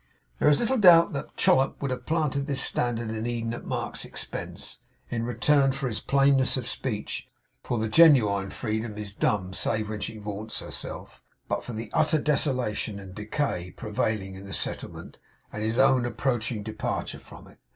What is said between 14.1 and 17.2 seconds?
in the settlement, and his own approaching departure